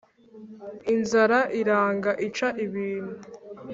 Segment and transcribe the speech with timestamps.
[0.93, 3.13] inzara iranga ica ibintu.